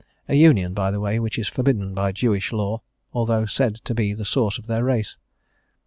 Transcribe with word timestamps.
a 0.27 0.33
union, 0.33 0.73
by 0.73 0.89
the 0.89 0.99
way, 0.99 1.19
which 1.19 1.37
is 1.37 1.47
forbidden 1.47 1.93
by 1.93 2.11
Jewish 2.11 2.51
law, 2.51 2.81
although 3.13 3.45
said 3.45 3.75
to 3.83 3.93
be 3.93 4.13
the 4.15 4.25
source 4.25 4.57
of 4.57 4.65
their 4.65 4.83
race. 4.83 5.19